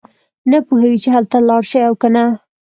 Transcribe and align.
نه 0.51 0.57
پوهېږي 0.67 0.97
چې 1.03 1.09
هلته 1.15 1.37
لاړ 1.49 1.61
شي 1.69 1.79
او 1.87 1.93
کنه. 2.01 2.23